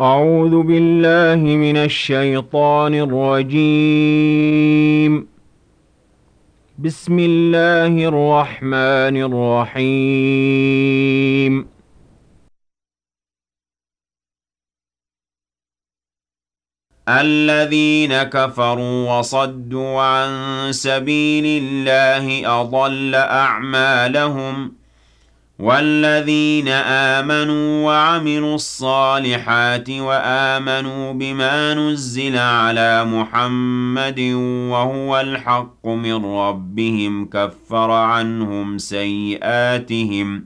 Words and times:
أعوذ 0.00 0.62
بالله 0.62 1.40
من 1.44 1.76
الشيطان 1.76 2.94
الرجيم. 2.94 4.32
بسم 6.78 7.18
الله 7.18 8.08
الرحمن 8.08 9.16
الرحيم. 9.28 10.48
الذين 17.08 18.22
كفروا 18.22 19.18
وصدوا 19.18 20.00
عن 20.00 20.30
سبيل 20.72 21.62
الله 21.62 22.60
أضل 22.60 23.14
أعمالهم 23.14 24.79
والذين 25.60 26.68
آمنوا 27.18 27.86
وعملوا 27.86 28.54
الصالحات 28.54 29.90
وآمنوا 29.90 31.12
بما 31.12 31.74
نزل 31.74 32.36
على 32.38 33.04
محمد 33.04 34.20
وهو 34.70 35.20
الحق 35.20 35.86
من 35.86 36.24
ربهم 36.24 37.26
كفر 37.26 37.90
عنهم 37.90 38.78
سيئاتهم 38.78 40.44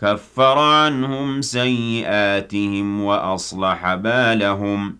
كفر 0.00 0.58
عنهم 0.58 1.42
سيئاتهم 1.42 3.00
وأصلح 3.04 3.94
بالهم 3.94 4.99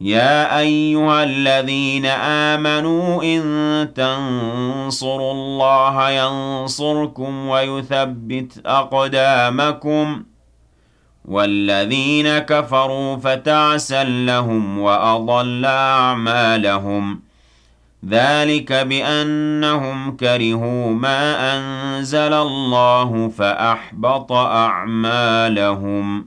يا 0.00 0.58
أيها 0.58 1.24
الذين 1.24 2.06
آمنوا 2.56 3.22
إن 3.22 3.42
تنصروا 3.94 5.32
الله 5.32 6.10
ينصركم 6.10 7.48
ويثبت 7.48 8.62
أقدامكم 8.66 10.22
والذين 11.24 12.38
كفروا 12.38 13.16
فتعسا 13.16 14.04
لهم 14.04 14.78
وأضل 14.78 15.64
أعمالهم 15.64 17.20
ذلك 18.08 18.72
بأنهم 18.72 20.16
كرهوا 20.16 20.92
ما 20.92 21.56
أنزل 21.56 22.32
الله 22.32 23.28
فأحبط 23.28 24.32
أعمالهم 24.32 26.26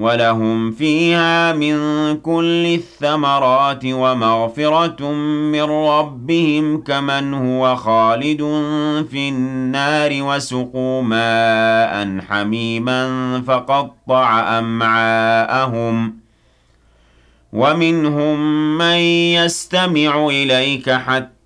ولهم 0.00 0.70
فيها 0.70 1.52
من 1.52 1.76
كل 2.16 2.66
الثمرات 2.66 3.84
ومغفرة 3.84 5.12
من 5.52 5.62
ربهم 5.62 6.82
كمن 6.82 7.34
هو 7.34 7.76
خالد 7.76 8.38
في 9.10 9.28
النار 9.28 10.10
وسقوا 10.22 11.02
ماء 11.02 12.20
حميما 12.28 13.42
فقطع 13.46 14.58
أمعاءهم 14.58 16.14
ومنهم 17.52 18.38
من 18.78 18.98
يستمع 19.36 20.26
إليك 20.26 20.90
حتى 20.90 21.39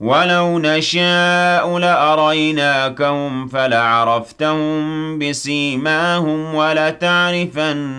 ولو 0.00 0.58
نشاء 0.58 1.78
لأريناكهم 1.78 3.48
فلعرفتهم 3.48 5.18
بسيماهم 5.18 6.54
ولتعرفنهم 6.54 7.90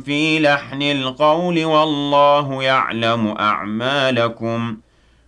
في 0.00 0.40
لحن 0.40 0.82
القول 0.82 1.64
والله 1.64 2.62
يعلم 2.62 3.34
أعمالكم 3.40 4.76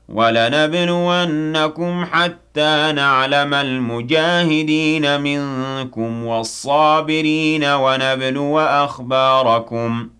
ولنبلونكم 0.08 2.04
حتى 2.12 2.92
نعلم 2.94 3.54
المجاهدين 3.54 5.20
منكم 5.20 6.24
والصابرين 6.26 7.64
ونبلو 7.64 8.58
أخباركم 8.60 10.08
ۖ 10.16 10.19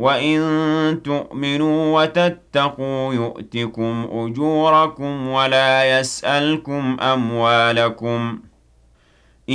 وَإِن 0.00 1.02
تُؤْمِنُوا 1.04 2.00
وَتَتَّقُوا 2.02 3.14
يُؤْتِكُمْ 3.14 4.08
أُجُورَكُمْ 4.12 5.28
وَلَا 5.28 5.98
يَسْأَلْكُمْ 6.00 6.96
أَمْوَالَكُمْ 7.00 8.38
إِن 9.48 9.54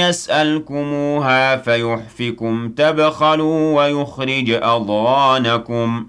يَسْأَلْكُمُوهَا 0.00 1.56
فَيُحْفِكُمْ 1.56 2.68
تَبْخَلُوا 2.68 3.76
وَيُخْرِجْ 3.76 4.50
أَضْغَانَكُمْ 4.50 6.06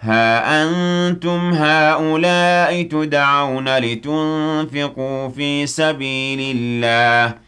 ها 0.00 0.62
أنتم 0.62 1.50
هؤلاء 1.54 2.82
تدعون 2.82 3.78
لتنفقوا 3.78 5.28
في 5.28 5.66
سبيل 5.66 6.56
الله 6.56 7.47